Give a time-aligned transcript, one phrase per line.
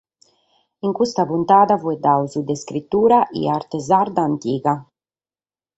[0.87, 4.73] In custa puntada faeddamus de iscritura e arte sarda antiga.